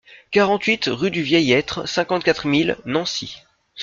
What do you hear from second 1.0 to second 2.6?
du Vieil Aître, cinquante-quatre